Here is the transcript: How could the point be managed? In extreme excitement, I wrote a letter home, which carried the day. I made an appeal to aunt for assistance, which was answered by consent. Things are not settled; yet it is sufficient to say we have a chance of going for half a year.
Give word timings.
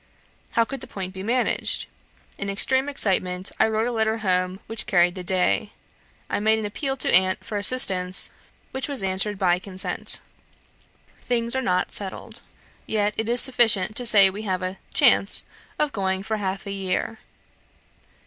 How 0.53 0.65
could 0.65 0.81
the 0.81 0.87
point 0.87 1.13
be 1.13 1.21
managed? 1.21 1.85
In 2.39 2.49
extreme 2.49 2.89
excitement, 2.89 3.51
I 3.59 3.67
wrote 3.67 3.85
a 3.87 3.91
letter 3.91 4.17
home, 4.25 4.59
which 4.65 4.87
carried 4.87 5.13
the 5.13 5.23
day. 5.23 5.73
I 6.27 6.39
made 6.39 6.57
an 6.57 6.65
appeal 6.65 6.97
to 6.97 7.13
aunt 7.13 7.45
for 7.45 7.59
assistance, 7.59 8.31
which 8.71 8.87
was 8.87 9.03
answered 9.03 9.37
by 9.37 9.59
consent. 9.59 10.19
Things 11.21 11.55
are 11.55 11.61
not 11.61 11.91
settled; 11.93 12.41
yet 12.87 13.13
it 13.15 13.29
is 13.29 13.41
sufficient 13.41 13.95
to 13.95 14.05
say 14.07 14.27
we 14.31 14.41
have 14.41 14.63
a 14.63 14.79
chance 14.91 15.43
of 15.77 15.91
going 15.91 16.23
for 16.23 16.37
half 16.37 16.65
a 16.65 16.71
year. 16.71 17.19